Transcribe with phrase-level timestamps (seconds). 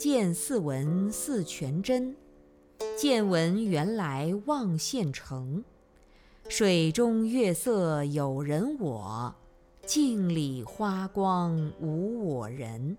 [0.00, 2.16] 见似闻似全真，
[2.96, 5.62] 见闻原来望现成。
[6.48, 9.34] 水中月色有人我，
[9.84, 12.96] 镜里花光无我人。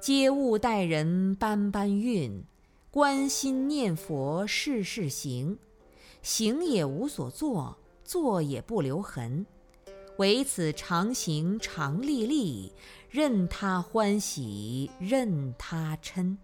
[0.00, 2.42] 皆物待人般般运，
[2.90, 5.58] 观心念佛事事行。
[6.22, 9.44] 行也无所作，作也不留痕。
[10.18, 12.72] 唯此常行常历历，
[13.08, 16.36] 任他欢喜任他嗔。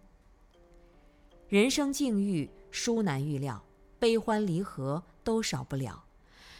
[1.48, 3.60] 人生境遇殊难预料，
[3.98, 6.04] 悲欢离合都少不了。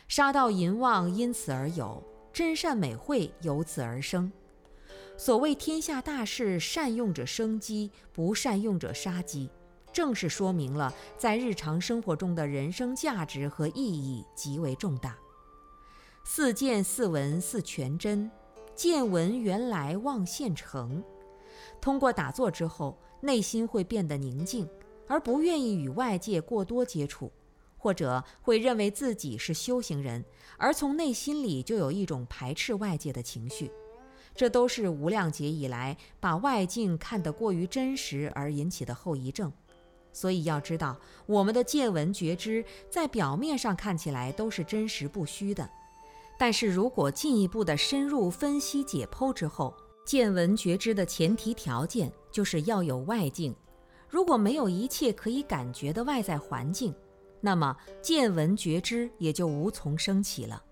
[0.08, 2.02] 杀盗淫妄因此而有，
[2.32, 4.32] 真善美慧由此而生。
[5.16, 9.48] 所谓天下大事，善用者生机，不善用者杀机，
[9.92, 15.16] 正是说明了在日常生活中的人生价值和意义极为重大。
[16.26, 18.30] 似见似闻似全真，
[18.74, 21.04] 见闻原来望现成。
[21.82, 24.66] 通过打坐之后，内心会变得宁静，
[25.06, 27.30] 而不愿意与外界过多接触，
[27.76, 30.24] 或者会认为自己是修行人，
[30.56, 33.70] 而从内心里就有一种排斥外界的情绪。
[34.34, 39.52] 这都是无量劫以来把外境看得过于真实而引起的后遗症。
[40.10, 45.68] 所以要知道，我们的见闻觉知在表面上看起来都是真实不虚的。
[46.38, 53.54] 但是如果进一步的深入分析解剖之后，见闻觉知的前提条件就是要有外境。
[54.08, 56.94] 如果没有一切可以感觉的外在环境，
[57.40, 60.62] 那么见闻觉知也就无从升起了。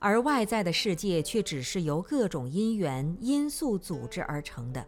[0.00, 4.86] 而外在的世界却只是由各种因缘因素组织而成的，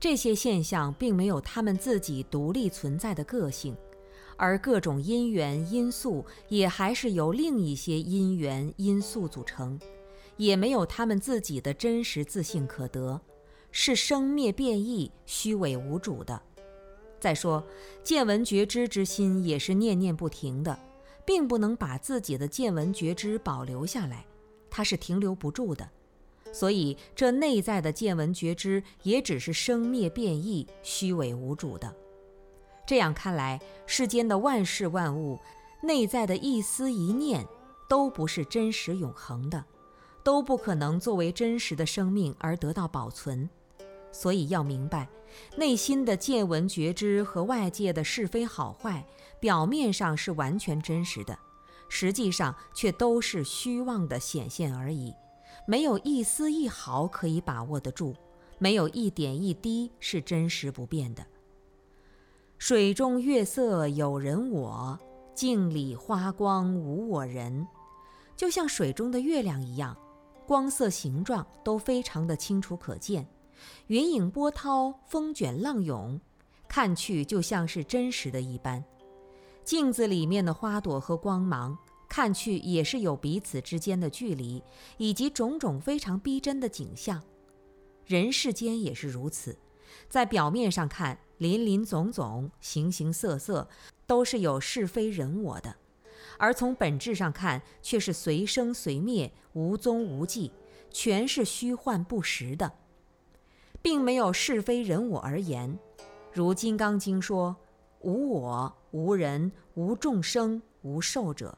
[0.00, 3.76] 这些现象并没有他们自己独立存在的个性。
[4.38, 9.78] 而各种因缘因素也还是由另一些因缘因素组成，
[10.36, 13.20] 也没有他们自己的真实自信可得，
[13.72, 16.40] 是生灭变异、虚伪无主的。
[17.20, 17.62] 再说，
[18.04, 20.78] 见闻觉知之心也是念念不停的，
[21.26, 24.24] 并不能把自己的见闻觉知保留下来，
[24.70, 25.90] 它是停留不住的。
[26.52, 31.92] 所以，这内在的见闻觉知也只是生灭变异、虚伪无主的。
[32.88, 35.38] 这样看来，世间的万事万物，
[35.82, 37.46] 内在的一思一念，
[37.86, 39.62] 都不是真实永恒的，
[40.24, 43.46] 都不可能作为真实的生命而得到保存。
[44.10, 45.06] 所以要明白，
[45.54, 49.06] 内心的见闻觉知和外界的是非好坏，
[49.38, 51.38] 表面上是完全真实的，
[51.90, 55.12] 实际上却都是虚妄的显现而已，
[55.66, 58.16] 没有一丝一毫可以把握得住，
[58.58, 61.22] 没有一点一滴是真实不变的。
[62.58, 64.98] 水中月色有人我，
[65.32, 67.64] 镜里花光无我人。
[68.36, 69.96] 就像水中的月亮一样，
[70.44, 73.24] 光色形状都非常的清楚可见，
[73.86, 76.20] 云影波涛，风卷浪涌，
[76.66, 78.84] 看去就像是真实的一般。
[79.62, 84.60] 镜子里面的花朵和光芒，看去也是有彼此之间的距离，
[84.96, 87.22] 以及种种非常逼真的景象。
[88.04, 89.56] 人世间也是如此。
[90.08, 93.68] 在表面上看，林林总总、形形色色，
[94.06, 95.70] 都是有是非人我的；
[96.36, 100.52] 而从本质上看，却是随生随灭、无踪无迹，
[100.90, 102.72] 全是虚幻不实的，
[103.80, 105.78] 并没有是非人我而言。
[106.32, 107.56] 如《金刚经》说
[108.02, 111.56] ：“无我、无人、无众生、无寿者，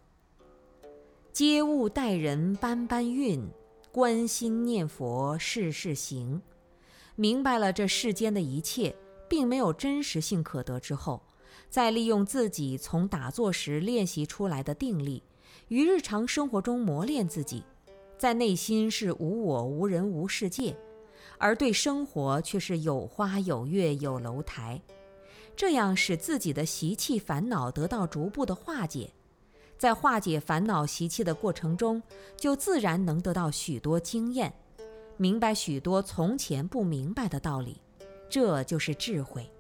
[1.33, 3.47] 皆物待人般般运，
[3.91, 6.41] 观心念佛事事行。”
[7.17, 8.95] 明白了这世间的一切
[9.31, 11.23] 并没有真实性可得之后，
[11.71, 15.23] 再利用自己从打坐时练习出来的定力，
[15.69, 17.63] 于日常生活中磨练自己，
[18.19, 20.77] 在内心是无我、无人、无世界，
[21.39, 24.83] 而对生活却是有花有月有楼台，
[25.55, 29.13] 这样使自己的习气烦恼得到逐步的化解，
[29.79, 32.03] 在化解烦恼习气的过程中，
[32.37, 34.53] 就自然能得到许多经验。
[35.17, 37.81] 明白许多从前不明白的道理，
[38.31, 39.51] 这就是智慧。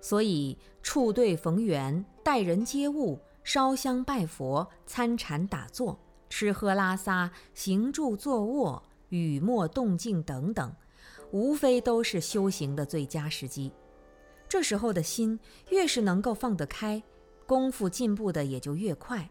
[0.00, 5.98] 所以处对逢缘、待人接物、烧香拜佛、参禅打坐、
[6.30, 10.74] 吃喝拉撒、行住坐卧、雨墨动静等等，
[11.32, 13.70] 无非都是修行的最佳时机。
[14.48, 15.38] 这时候的心
[15.68, 17.02] 越是能够放得开，
[17.46, 19.28] 功夫进步的也就越快。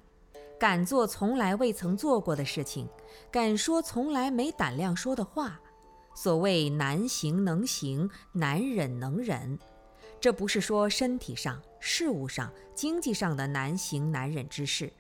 [0.60, 2.88] 敢做从来未曾做过的事情，
[3.32, 5.60] 敢说从来没胆量说的话。
[6.22, 9.58] 所谓难行能行，难忍能忍，
[10.20, 14.92] 这不是说身体上、事物上、经济上的难行难忍之事，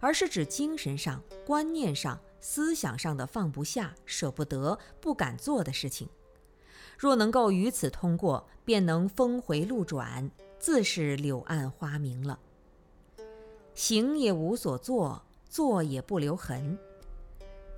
[0.00, 6.06] 而是指精神上、观念上、思想上的放不下、舍不得、不敢做的事情。
[6.98, 12.38] 若能够于此通过，便能峰回路转，自是柳暗花明了。
[13.72, 16.78] 行也无所作，坐也不留痕。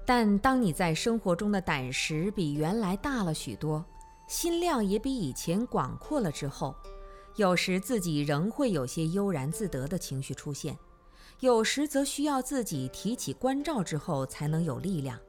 [0.09, 3.85] 但当你在生活中的胆识比原来大了许多，
[4.27, 6.75] 心量也比以前广阔了之后，
[7.37, 10.79] 有时自己仍会有些悠然自得的情绪出现，
[11.41, 15.21] 有时则需要自己提起关照之后才能有力量。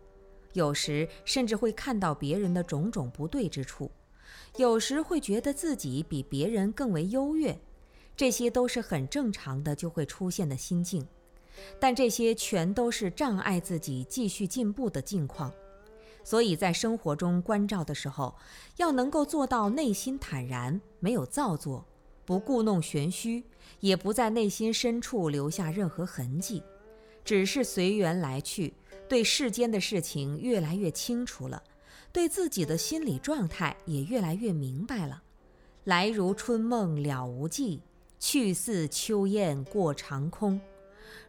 [0.54, 3.92] 有时甚至会看到别人的种种不对之处，
[4.56, 7.60] 有时会觉得自己比别人更为优越，
[8.16, 11.06] 这些都是很正常的就会出现的心境。
[11.80, 15.52] 但这些全都是障碍自己继续进步的境况。
[16.24, 18.36] 所以在生活中关照的时候，
[18.78, 21.86] 要能够做到内心坦然，没有造作，
[22.26, 23.44] 不故弄玄虚，
[23.80, 26.62] 也不在内心深处留下任何痕迹，
[27.24, 28.74] 只是随缘来去。
[29.08, 31.64] 对世间的事情越来越清楚了，
[32.12, 35.24] 对自己的心理状态也越来越明白了。
[35.86, 37.82] 来如春梦了无际，
[38.20, 40.62] 去似秋雁过长空。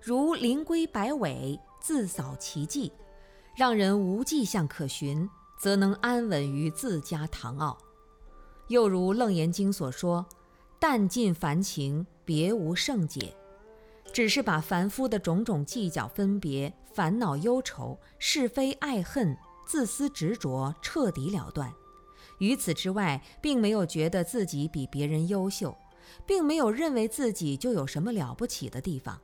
[0.01, 2.93] 如灵龟摆尾，自扫其迹，
[3.57, 5.29] 让人无迹象可寻，
[5.59, 7.77] 则能安稳于自家堂坳。
[8.69, 10.25] 又如《楞严经》所说
[10.79, 13.35] ：“淡尽凡情，别无圣解。”
[14.13, 21.73] 只是把凡夫的种种计较、分别、烦恼、忧愁、是非、爱恨、自私、执着彻底了断，
[22.39, 25.77] 于此之外，并没有觉得自己比别人优秀，
[26.27, 29.21] 并没有认为自己就有什么了不起的地方，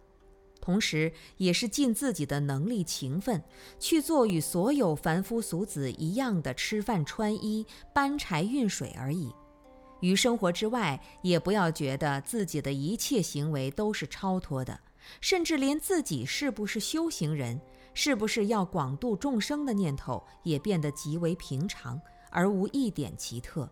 [0.67, 3.41] 同时也是尽自己的能力、勤奋
[3.79, 7.65] 去做与所有凡夫俗子一样的吃饭、穿衣、
[7.95, 9.33] 搬柴、运水而已。
[10.01, 14.81] 于生活之外，也不要觉得自己的一切行为都是超脱的，
[15.21, 17.61] 甚至连自己是不是修行人，
[17.95, 22.01] 是不是要广度众生的念头，也变得极为平常，
[22.33, 23.71] 而无一点奇特。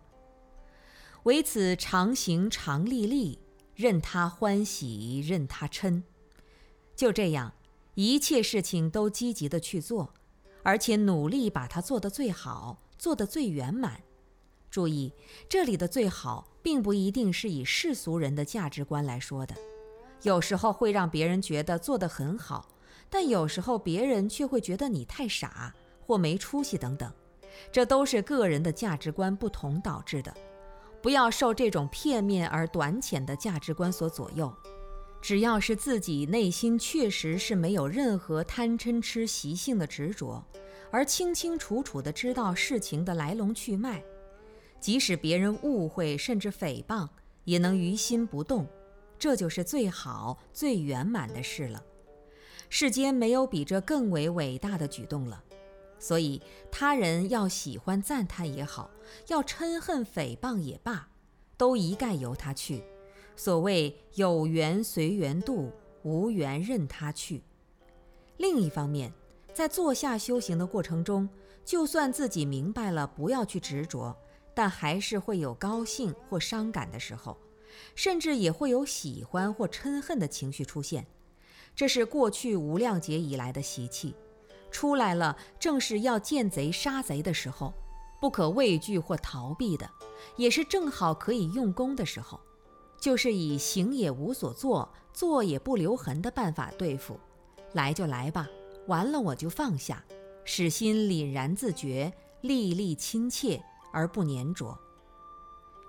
[1.23, 3.37] 唯此常行常立立，
[3.75, 6.01] 任他欢喜，任他嗔，
[6.95, 7.53] 就这样，
[7.95, 10.13] 一切事情都积极的去做，
[10.63, 14.01] 而且努力把它做得最好，做得最圆满。
[14.71, 15.13] 注意，
[15.47, 19.55] 这里的最好并不一定是以世俗人的价值观来说的，
[20.21, 22.67] 有时候会让别人觉得做得很好，
[23.09, 25.73] 但有时候别人却会觉得你太傻
[26.05, 27.11] 或没出息等等，
[27.71, 30.33] 这都是个人的价值观不同导致的。
[31.01, 34.51] 不要受这种片面而短浅的价值观所左右，
[35.25, 40.45] 只要是自己内心确实是没有任何贪嗔痴习性的执着，
[40.91, 44.03] 而清清楚楚地知道事情的来龙去脉。
[44.79, 47.09] 即使别人误会甚至诽谤，
[47.43, 48.67] 也能于心不动，
[49.17, 51.83] 这就是最好最圆满的事了。
[52.69, 55.43] 世间没有比这更为伟大的举动了。
[55.97, 56.39] 所以
[56.71, 58.91] 他人要喜欢赞叹也好，
[59.29, 61.09] 要嗔恨诽谤也罢，
[61.57, 62.83] 都一概由他去。
[63.35, 65.71] 所谓有缘随缘度，
[66.03, 67.43] 无缘任他去。
[68.37, 69.13] 另一方面，
[69.53, 71.27] 在坐下修行的过程中，
[71.63, 74.15] 就算自己明白了，不要去执着。
[74.57, 77.37] 但还是会有高兴或伤感的时候，
[77.93, 81.05] 甚至也会有喜欢或嗔恨的情绪出现。
[81.75, 84.15] 这是过去无量劫以来的习气，
[84.71, 87.73] 出来了，正是要见贼杀贼的时候，
[88.21, 89.91] 不可畏惧或逃避的，
[90.37, 92.39] 也是正好可以用功的时候。
[93.05, 97.19] 就是以行也无所作，坐也不留痕的办法对付，
[97.73, 98.49] 来就来吧，
[98.87, 100.03] 完了我就放下，
[100.43, 103.61] 使心凛然自觉，粒粒亲切。
[103.93, 104.75] 而不粘着，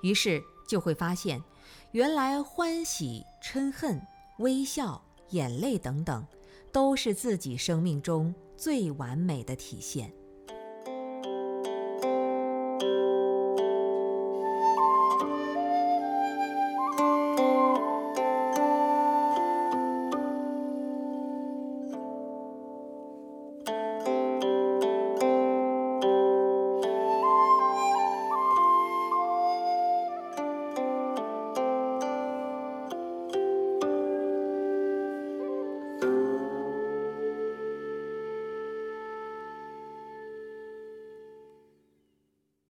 [0.03, 1.43] 于是就会发现，
[1.93, 3.99] 原来欢喜、嗔恨、
[4.41, 6.23] 微笑、眼泪等等，
[6.71, 10.13] 都是自己生命中最完美的体现。